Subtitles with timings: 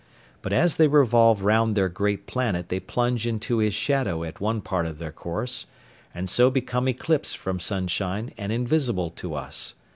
[0.41, 4.59] But as they revolve round their great planet they plunge into his shadow at one
[4.59, 5.67] part of their course,
[6.11, 9.75] and so become eclipsed from sunshine and invisible to us.